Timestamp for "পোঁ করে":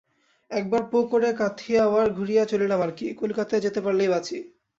0.91-1.29